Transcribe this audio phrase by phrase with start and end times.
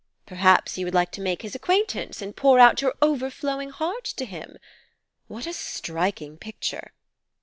[0.25, 4.25] Perhaps you would like to make his acquaintance and pour out your overflowing heart to
[4.25, 4.57] him?
[5.27, 6.93] What a striking picture!